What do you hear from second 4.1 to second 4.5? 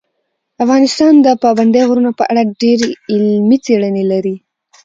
لري.